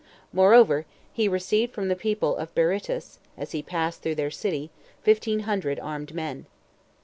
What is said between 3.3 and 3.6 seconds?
as